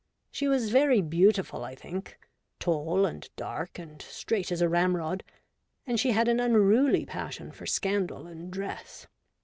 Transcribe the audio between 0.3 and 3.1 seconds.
She was very beautiful I think— tall,